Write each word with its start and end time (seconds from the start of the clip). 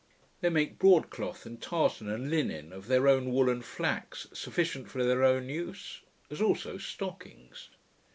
They 0.39 0.49
make 0.49 0.79
broad 0.79 1.11
cloth, 1.11 1.45
and 1.45 1.61
tartan, 1.61 2.09
and 2.09 2.27
linen, 2.31 2.73
of 2.73 2.87
their 2.87 3.07
own 3.07 3.31
wool 3.31 3.51
and 3.51 3.63
flax, 3.63 4.25
sufficient 4.33 4.89
for 4.89 5.03
their 5.03 5.23
own 5.23 5.47
use; 5.47 6.01
as 6.31 6.41
also 6.41 6.79
stockings. 6.79 7.69